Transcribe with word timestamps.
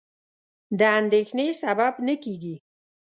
د 0.79 0.81
اندېښنې 0.99 1.47
سبب 1.61 1.93
نه 2.07 2.15
کېږي. 2.23 2.55